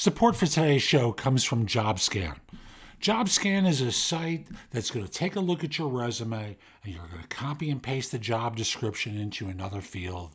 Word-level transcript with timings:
Support 0.00 0.34
for 0.34 0.46
today's 0.46 0.82
show 0.82 1.12
comes 1.12 1.44
from 1.44 1.66
JobScan. 1.66 2.34
JobScan 3.02 3.68
is 3.68 3.82
a 3.82 3.92
site 3.92 4.46
that's 4.70 4.90
going 4.90 5.04
to 5.04 5.12
take 5.12 5.36
a 5.36 5.40
look 5.40 5.62
at 5.62 5.76
your 5.76 5.88
resume 5.88 6.56
and 6.82 6.94
you're 6.94 7.06
going 7.08 7.20
to 7.20 7.28
copy 7.28 7.68
and 7.68 7.82
paste 7.82 8.10
the 8.10 8.18
job 8.18 8.56
description 8.56 9.18
into 9.18 9.48
another 9.48 9.82
field. 9.82 10.30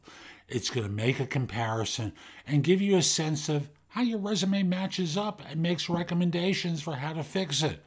It's 0.47 0.69
going 0.69 0.85
to 0.85 0.93
make 0.93 1.19
a 1.19 1.25
comparison 1.25 2.13
and 2.45 2.63
give 2.63 2.79
you 2.79 2.97
a 2.97 3.01
sense 3.01 3.49
of 3.49 3.71
how 3.87 4.03
your 4.03 4.19
resume 4.19 4.61
matches 4.61 5.17
up 5.17 5.41
and 5.49 5.63
makes 5.63 5.89
recommendations 5.89 6.83
for 6.83 6.93
how 6.93 7.13
to 7.13 7.23
fix 7.23 7.63
it. 7.63 7.83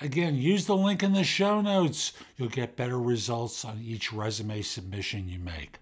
Again, 0.00 0.36
use 0.36 0.64
the 0.64 0.74
link 0.78 1.02
in 1.02 1.12
the 1.12 1.24
show 1.24 1.60
notes. 1.60 2.14
You'll 2.38 2.48
get 2.48 2.74
better 2.74 2.98
results 2.98 3.66
on 3.66 3.82
each 3.84 4.14
resume 4.14 4.62
submission 4.62 5.28
you 5.28 5.40
make. 5.40 5.78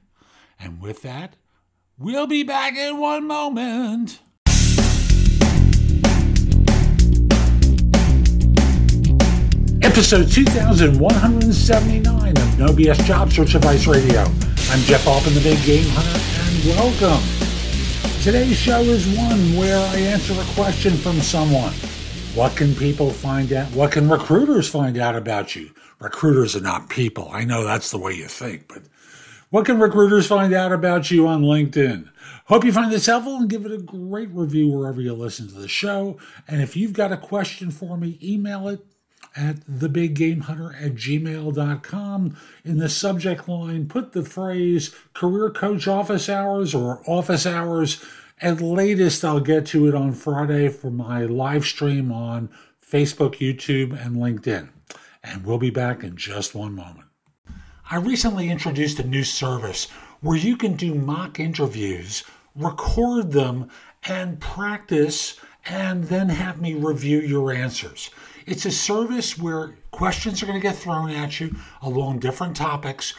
And 0.58 0.82
with 0.82 1.02
that, 1.02 1.36
we'll 1.96 2.26
be 2.26 2.42
back 2.42 2.74
in 2.76 2.98
one 2.98 3.28
moment. 3.28 4.18
Episode 9.90 10.30
2179 10.30 12.38
of 12.38 12.58
No 12.60 12.68
BS 12.68 13.04
Job 13.04 13.32
Search 13.32 13.56
Advice 13.56 13.88
Radio. 13.88 14.20
I'm 14.20 14.78
Jeff 14.82 15.04
Altman, 15.04 15.34
the 15.34 15.40
Big 15.40 15.60
Game 15.64 15.88
Hunter, 15.88 16.20
and 16.38 16.64
welcome. 16.76 17.20
Today's 18.22 18.56
show 18.56 18.82
is 18.82 19.04
one 19.18 19.56
where 19.56 19.84
I 19.88 19.96
answer 19.96 20.34
a 20.34 20.44
question 20.54 20.96
from 20.96 21.20
someone. 21.20 21.72
What 22.36 22.56
can 22.56 22.72
people 22.76 23.10
find 23.10 23.52
out? 23.52 23.66
What 23.72 23.90
can 23.90 24.08
recruiters 24.08 24.68
find 24.68 24.96
out 24.96 25.16
about 25.16 25.56
you? 25.56 25.72
Recruiters 25.98 26.54
are 26.54 26.60
not 26.60 26.88
people. 26.88 27.28
I 27.32 27.42
know 27.42 27.64
that's 27.64 27.90
the 27.90 27.98
way 27.98 28.12
you 28.12 28.28
think, 28.28 28.68
but 28.68 28.82
what 29.48 29.66
can 29.66 29.80
recruiters 29.80 30.28
find 30.28 30.54
out 30.54 30.70
about 30.70 31.10
you 31.10 31.26
on 31.26 31.42
LinkedIn? 31.42 32.08
Hope 32.44 32.64
you 32.64 32.72
find 32.72 32.92
this 32.92 33.06
helpful 33.06 33.38
and 33.38 33.50
give 33.50 33.66
it 33.66 33.72
a 33.72 33.78
great 33.78 34.30
review 34.30 34.68
wherever 34.68 35.00
you 35.00 35.14
listen 35.14 35.48
to 35.48 35.54
the 35.54 35.66
show. 35.66 36.16
And 36.46 36.62
if 36.62 36.76
you've 36.76 36.92
got 36.92 37.10
a 37.10 37.16
question 37.16 37.72
for 37.72 37.96
me, 37.96 38.20
email 38.22 38.68
it 38.68 38.86
at 39.36 39.66
thebiggamehunter 39.66 40.74
at 40.82 40.94
gmail.com. 40.94 42.36
In 42.64 42.78
the 42.78 42.88
subject 42.88 43.48
line, 43.48 43.86
put 43.86 44.12
the 44.12 44.24
phrase 44.24 44.94
career 45.14 45.50
coach 45.50 45.86
office 45.86 46.28
hours 46.28 46.74
or 46.74 47.02
office 47.06 47.46
hours. 47.46 48.04
At 48.40 48.60
latest, 48.60 49.24
I'll 49.24 49.40
get 49.40 49.66
to 49.66 49.86
it 49.86 49.94
on 49.94 50.12
Friday 50.12 50.68
for 50.68 50.90
my 50.90 51.24
live 51.24 51.64
stream 51.64 52.10
on 52.10 52.48
Facebook, 52.84 53.36
YouTube, 53.36 53.92
and 54.04 54.16
LinkedIn. 54.16 54.70
And 55.22 55.44
we'll 55.44 55.58
be 55.58 55.70
back 55.70 56.02
in 56.02 56.16
just 56.16 56.54
one 56.54 56.74
moment. 56.74 57.06
I 57.90 57.96
recently 57.96 58.48
introduced 58.48 58.98
a 59.00 59.06
new 59.06 59.24
service 59.24 59.88
where 60.20 60.36
you 60.36 60.56
can 60.56 60.74
do 60.74 60.94
mock 60.94 61.40
interviews, 61.40 62.24
record 62.54 63.32
them, 63.32 63.68
and 64.04 64.40
practice, 64.40 65.38
and 65.66 66.04
then 66.04 66.28
have 66.28 66.60
me 66.60 66.74
review 66.74 67.20
your 67.20 67.52
answers. 67.52 68.10
It's 68.46 68.66
a 68.66 68.70
service 68.70 69.38
where 69.38 69.76
questions 69.90 70.42
are 70.42 70.46
going 70.46 70.60
to 70.60 70.66
get 70.66 70.76
thrown 70.76 71.10
at 71.10 71.40
you 71.40 71.54
along 71.82 72.20
different 72.20 72.56
topics. 72.56 73.14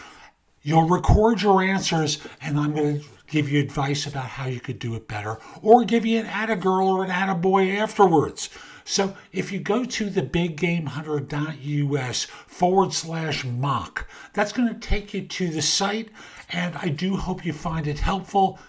You'll 0.63 0.87
record 0.87 1.41
your 1.41 1.61
answers, 1.61 2.19
and 2.41 2.59
I'm 2.59 2.75
going 2.75 3.01
to 3.01 3.07
give 3.27 3.49
you 3.49 3.59
advice 3.59 4.05
about 4.05 4.25
how 4.25 4.45
you 4.45 4.59
could 4.59 4.79
do 4.79 4.95
it 4.95 5.07
better, 5.07 5.39
or 5.61 5.83
give 5.83 6.05
you 6.05 6.19
an 6.19 6.27
atta 6.27 6.55
girl 6.55 6.87
or 6.87 7.03
an 7.03 7.11
atta 7.11 7.35
boy 7.35 7.71
afterwards. 7.71 8.49
So 8.83 9.15
if 9.31 9.51
you 9.51 9.59
go 9.59 9.85
to 9.85 10.09
thebiggamehunter.us 10.09 12.25
forward 12.25 12.93
slash 12.93 13.45
mock, 13.45 14.07
that's 14.33 14.51
going 14.51 14.69
to 14.69 14.79
take 14.79 15.13
you 15.13 15.21
to 15.23 15.49
the 15.49 15.61
site, 15.61 16.09
and 16.49 16.75
I 16.75 16.89
do 16.89 17.15
hope 17.15 17.45
you 17.45 17.53
find 17.53 17.87
it 17.87 17.99
helpful. 17.99 18.59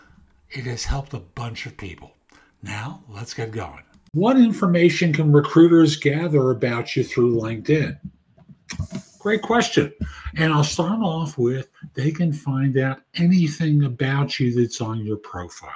It 0.51 0.65
has 0.65 0.85
helped 0.85 1.15
a 1.15 1.19
bunch 1.19 1.67
of 1.67 1.77
people. 1.77 2.13
Now, 2.63 3.03
let's 3.09 3.35
get 3.35 3.51
going. 3.51 3.83
What 4.15 4.37
information 4.37 5.11
can 5.15 5.33
recruiters 5.33 5.97
gather 5.97 6.51
about 6.51 6.95
you 6.95 7.03
through 7.03 7.35
LinkedIn? 7.35 7.99
Great 9.19 9.41
question. 9.41 9.91
And 10.37 10.53
I'll 10.53 10.65
start 10.65 11.01
off 11.01 11.39
with 11.39 11.69
they 11.95 12.11
can 12.11 12.31
find 12.31 12.77
out 12.77 13.01
anything 13.15 13.85
about 13.85 14.39
you 14.39 14.55
that's 14.55 14.83
on 14.83 15.03
your 15.03 15.17
profile. 15.17 15.71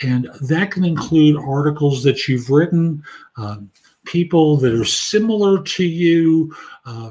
And 0.00 0.30
that 0.40 0.70
can 0.70 0.84
include 0.84 1.36
articles 1.36 2.02
that 2.04 2.26
you've 2.26 2.48
written, 2.48 3.02
um, 3.36 3.70
people 4.06 4.56
that 4.56 4.72
are 4.72 4.84
similar 4.86 5.62
to 5.62 5.84
you, 5.84 6.54
uh, 6.86 7.10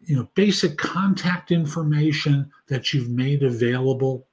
you 0.00 0.16
know, 0.16 0.26
basic 0.34 0.78
contact 0.78 1.52
information 1.52 2.50
that 2.68 2.94
you've 2.94 3.10
made 3.10 3.42
available, 3.42 4.26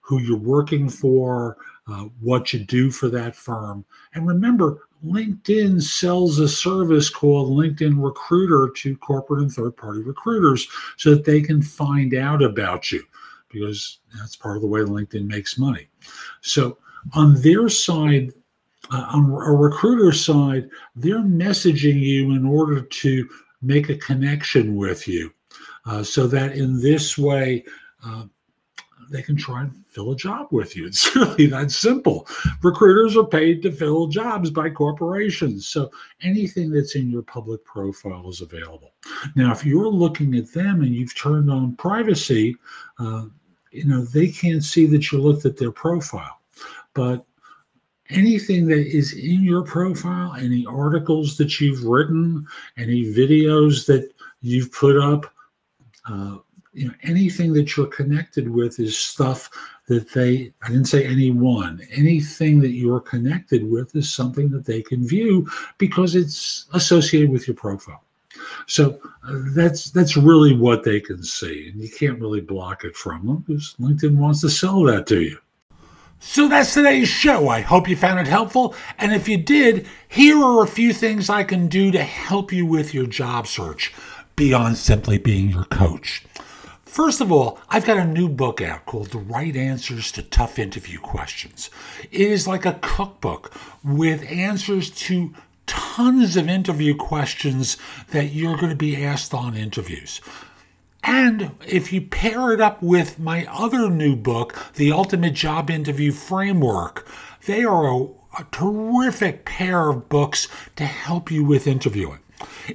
who 0.00 0.18
you're 0.18 0.38
working 0.38 0.88
for, 0.88 1.58
uh, 1.88 2.04
what 2.20 2.52
you 2.52 2.60
do 2.60 2.90
for 2.90 3.08
that 3.08 3.36
firm. 3.36 3.84
And 4.14 4.26
remember, 4.26 4.88
LinkedIn 5.04 5.82
sells 5.82 6.38
a 6.38 6.48
service 6.48 7.08
called 7.08 7.56
LinkedIn 7.56 8.02
Recruiter 8.02 8.72
to 8.76 8.96
corporate 8.96 9.42
and 9.42 9.52
third 9.52 9.76
party 9.76 10.02
recruiters 10.02 10.66
so 10.96 11.10
that 11.10 11.24
they 11.24 11.40
can 11.40 11.62
find 11.62 12.14
out 12.14 12.42
about 12.42 12.90
you 12.90 13.04
because 13.48 14.00
that's 14.18 14.36
part 14.36 14.56
of 14.56 14.62
the 14.62 14.68
way 14.68 14.80
LinkedIn 14.80 15.26
makes 15.26 15.58
money. 15.58 15.88
So, 16.40 16.78
on 17.12 17.40
their 17.40 17.68
side, 17.68 18.32
uh, 18.90 19.06
on 19.12 19.30
a 19.30 19.52
recruiter 19.52 20.12
side, 20.12 20.68
they're 20.96 21.18
messaging 21.18 22.00
you 22.00 22.32
in 22.32 22.44
order 22.44 22.80
to 22.80 23.28
make 23.62 23.88
a 23.88 23.96
connection 23.96 24.74
with 24.74 25.06
you 25.06 25.32
uh, 25.86 26.02
so 26.02 26.26
that 26.26 26.56
in 26.56 26.80
this 26.80 27.16
way, 27.16 27.64
uh, 28.04 28.24
they 29.10 29.22
can 29.22 29.36
try 29.36 29.62
and 29.62 29.84
fill 29.88 30.12
a 30.12 30.16
job 30.16 30.48
with 30.50 30.76
you. 30.76 30.86
It's 30.96 31.14
really 31.14 31.46
that 31.46 31.70
simple. 31.70 32.26
Recruiters 32.62 33.16
are 33.16 33.26
paid 33.26 33.62
to 33.62 33.72
fill 33.72 34.06
jobs 34.06 34.50
by 34.50 34.70
corporations. 34.70 35.68
So 35.68 35.90
anything 36.22 36.70
that's 36.70 36.94
in 36.94 37.10
your 37.10 37.22
public 37.22 37.64
profile 37.64 38.28
is 38.28 38.40
available. 38.40 38.94
Now, 39.34 39.52
if 39.52 39.64
you're 39.64 39.88
looking 39.88 40.34
at 40.34 40.52
them 40.52 40.82
and 40.82 40.94
you've 40.94 41.16
turned 41.16 41.50
on 41.50 41.76
privacy, 41.76 42.56
uh, 42.98 43.26
you 43.70 43.84
know, 43.84 44.04
they 44.04 44.28
can't 44.28 44.64
see 44.64 44.86
that 44.86 45.12
you 45.12 45.20
looked 45.20 45.44
at 45.44 45.56
their 45.56 45.72
profile. 45.72 46.40
But 46.94 47.26
anything 48.10 48.66
that 48.68 48.86
is 48.86 49.12
in 49.12 49.42
your 49.42 49.62
profile, 49.62 50.34
any 50.34 50.64
articles 50.66 51.36
that 51.36 51.60
you've 51.60 51.84
written, 51.84 52.46
any 52.76 53.04
videos 53.04 53.86
that 53.86 54.10
you've 54.40 54.72
put 54.72 54.96
up, 54.96 55.32
uh, 56.08 56.38
you 56.76 56.88
know 56.88 56.94
anything 57.02 57.52
that 57.52 57.76
you're 57.76 57.86
connected 57.86 58.48
with 58.48 58.78
is 58.78 58.96
stuff 58.96 59.50
that 59.86 60.10
they 60.12 60.52
i 60.62 60.68
didn't 60.68 60.84
say 60.84 61.06
anyone 61.06 61.80
anything 61.90 62.60
that 62.60 62.72
you're 62.72 63.00
connected 63.00 63.68
with 63.68 63.94
is 63.96 64.12
something 64.12 64.50
that 64.50 64.64
they 64.64 64.82
can 64.82 65.06
view 65.06 65.48
because 65.78 66.14
it's 66.14 66.66
associated 66.74 67.30
with 67.30 67.48
your 67.48 67.56
profile 67.56 68.02
so 68.66 69.00
uh, 69.26 69.38
that's 69.54 69.90
that's 69.90 70.16
really 70.16 70.54
what 70.54 70.84
they 70.84 71.00
can 71.00 71.22
see 71.22 71.70
and 71.70 71.80
you 71.80 71.88
can't 71.88 72.20
really 72.20 72.40
block 72.40 72.84
it 72.84 72.94
from 72.94 73.26
them 73.26 73.44
because 73.46 73.74
linkedin 73.80 74.16
wants 74.16 74.40
to 74.42 74.50
sell 74.50 74.82
that 74.82 75.06
to 75.06 75.22
you 75.22 75.38
so 76.18 76.48
that's 76.48 76.72
today's 76.72 77.08
show. 77.08 77.50
I 77.50 77.60
hope 77.60 77.88
you 77.88 77.94
found 77.94 78.18
it 78.18 78.26
helpful. 78.26 78.74
And 78.98 79.12
if 79.12 79.28
you 79.28 79.36
did, 79.36 79.86
here 80.08 80.42
are 80.42 80.64
a 80.64 80.66
few 80.66 80.94
things 80.94 81.28
I 81.28 81.44
can 81.44 81.68
do 81.68 81.90
to 81.92 82.02
help 82.02 82.52
you 82.52 82.64
with 82.64 82.94
your 82.94 83.06
job 83.06 83.46
search 83.46 83.92
beyond 84.34 84.76
simply 84.76 85.18
being 85.18 85.50
your 85.50 85.64
coach. 85.64 86.24
First 86.86 87.20
of 87.20 87.32
all, 87.32 87.58
I've 87.68 87.84
got 87.84 87.98
a 87.98 88.06
new 88.06 88.28
book 88.28 88.62
out 88.62 88.86
called 88.86 89.10
The 89.10 89.18
Right 89.18 89.54
Answers 89.54 90.12
to 90.12 90.22
Tough 90.22 90.56
Interview 90.58 90.98
Questions. 91.00 91.68
It 92.12 92.20
is 92.20 92.46
like 92.46 92.64
a 92.64 92.78
cookbook 92.80 93.52
with 93.84 94.24
answers 94.30 94.90
to 94.90 95.34
tons 95.66 96.36
of 96.36 96.48
interview 96.48 96.94
questions 96.94 97.76
that 98.12 98.32
you're 98.32 98.56
going 98.56 98.70
to 98.70 98.76
be 98.76 99.04
asked 99.04 99.34
on 99.34 99.56
interviews. 99.56 100.20
And 101.02 101.50
if 101.66 101.92
you 101.92 102.00
pair 102.02 102.52
it 102.52 102.60
up 102.60 102.82
with 102.82 103.18
my 103.18 103.46
other 103.50 103.90
new 103.90 104.14
book, 104.14 104.56
The 104.74 104.92
Ultimate 104.92 105.34
Job 105.34 105.70
Interview 105.70 106.12
Framework, 106.12 107.06
they 107.46 107.64
are 107.64 107.88
a, 107.88 108.04
a 108.38 108.46
terrific 108.52 109.44
pair 109.44 109.90
of 109.90 110.08
books 110.08 110.46
to 110.76 110.84
help 110.84 111.32
you 111.32 111.44
with 111.44 111.66
interviewing. 111.66 112.20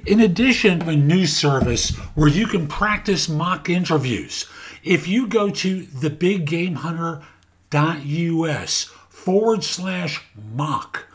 In 0.06 0.20
addition, 0.20 0.88
a 0.88 0.96
new 0.96 1.26
service 1.26 1.94
where 2.14 2.28
you 2.28 2.46
can 2.46 2.66
practice 2.66 3.28
mock 3.28 3.68
interviews. 3.68 4.46
If 4.82 5.06
you 5.06 5.26
go 5.26 5.50
to 5.50 5.82
thebiggamehunter.us 5.84 8.84
forward 9.08 9.64
slash 9.64 10.24
mock, 10.54 11.06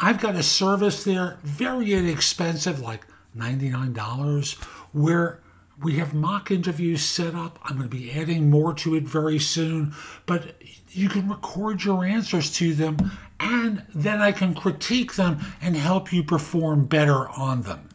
I've 0.00 0.20
got 0.20 0.36
a 0.36 0.42
service 0.42 1.04
there, 1.04 1.38
very 1.42 1.92
inexpensive, 1.92 2.80
like 2.80 3.06
$99, 3.36 4.56
where 4.92 5.40
we 5.82 5.94
have 5.94 6.12
mock 6.14 6.50
interviews 6.50 7.02
set 7.02 7.34
up. 7.34 7.58
I'm 7.64 7.76
going 7.76 7.88
to 7.88 7.96
be 7.96 8.10
adding 8.12 8.50
more 8.50 8.74
to 8.74 8.96
it 8.96 9.04
very 9.04 9.38
soon, 9.38 9.94
but 10.26 10.56
you 10.90 11.08
can 11.08 11.28
record 11.28 11.84
your 11.84 12.04
answers 12.04 12.52
to 12.56 12.74
them 12.74 12.96
and 13.40 13.84
then 13.94 14.20
I 14.20 14.32
can 14.32 14.54
critique 14.54 15.14
them 15.14 15.38
and 15.60 15.76
help 15.76 16.12
you 16.12 16.24
perform 16.24 16.86
better 16.86 17.28
on 17.28 17.62
them. 17.62 17.88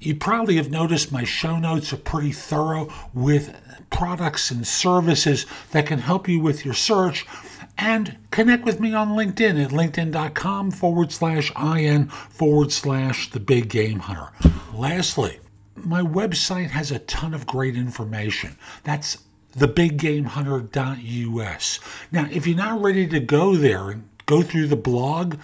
You 0.00 0.16
probably 0.16 0.56
have 0.56 0.70
noticed 0.70 1.12
my 1.12 1.24
show 1.24 1.58
notes 1.58 1.92
are 1.92 1.98
pretty 1.98 2.32
thorough 2.32 2.88
with 3.12 3.54
products 3.90 4.50
and 4.50 4.66
services 4.66 5.46
that 5.72 5.86
can 5.86 5.98
help 5.98 6.26
you 6.26 6.40
with 6.40 6.64
your 6.64 6.74
search. 6.74 7.26
and 7.78 8.18
connect 8.30 8.64
with 8.64 8.78
me 8.78 8.92
on 8.92 9.10
LinkedIn 9.10 9.62
at 9.64 9.70
linkedin.com 9.70 10.70
forward 10.70 11.10
slash 11.10 11.50
IN 11.56 12.08
forward 12.08 12.72
slash 12.72 13.30
the 13.30 13.40
big 13.40 13.70
game 13.70 14.00
hunter. 14.00 14.30
Lastly, 14.74 15.38
my 15.84 16.02
website 16.02 16.70
has 16.70 16.90
a 16.90 16.98
ton 17.00 17.34
of 17.34 17.46
great 17.46 17.76
information. 17.76 18.56
That's 18.84 19.18
thebiggamehunter.us. 19.56 21.80
Now, 22.12 22.28
if 22.30 22.46
you're 22.46 22.56
not 22.56 22.80
ready 22.80 23.06
to 23.08 23.20
go 23.20 23.56
there 23.56 23.90
and 23.90 24.08
go 24.26 24.42
through 24.42 24.68
the 24.68 24.76
blog, 24.76 25.36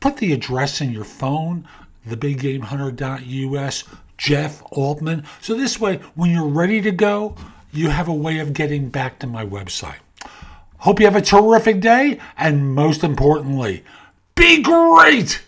put 0.00 0.16
the 0.16 0.32
address 0.32 0.80
in 0.80 0.90
your 0.90 1.04
phone, 1.04 1.68
thebiggamehunter.us, 2.08 3.84
Jeff 4.16 4.62
Altman. 4.70 5.24
So 5.40 5.54
this 5.54 5.78
way, 5.78 6.00
when 6.14 6.30
you're 6.30 6.46
ready 6.46 6.80
to 6.80 6.92
go, 6.92 7.36
you 7.72 7.90
have 7.90 8.08
a 8.08 8.14
way 8.14 8.38
of 8.38 8.54
getting 8.54 8.88
back 8.88 9.18
to 9.18 9.26
my 9.26 9.44
website. 9.44 9.98
Hope 10.78 11.00
you 11.00 11.06
have 11.06 11.16
a 11.16 11.22
terrific 11.22 11.80
day, 11.80 12.20
and 12.38 12.74
most 12.74 13.02
importantly, 13.02 13.82
be 14.34 14.62
great! 14.62 15.42